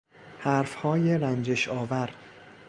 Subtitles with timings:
[0.39, 2.09] حرفهای رنجش آور